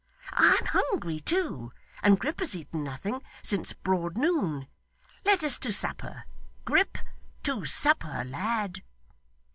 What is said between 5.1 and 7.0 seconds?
Let us to supper. Grip!